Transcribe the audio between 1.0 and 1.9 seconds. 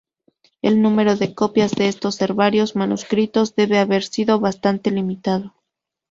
de copias de